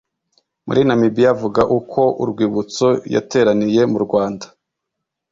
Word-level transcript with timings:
muri 0.67 0.81
Namibiya 0.87 1.29
avuga 1.35 1.61
uko 1.77 2.01
Urwibutso 2.21 2.87
yateraniye 3.15 3.81
murwanda 3.91 4.45